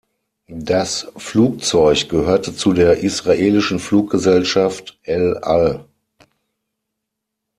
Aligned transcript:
Das 0.47 1.05
Flugzeug 1.17 2.09
gehörte 2.09 2.55
zu 2.55 2.73
der 2.73 3.03
israelischen 3.03 3.77
Fluggesellschaft 3.77 4.97
El 5.03 5.37
Al. 5.37 5.85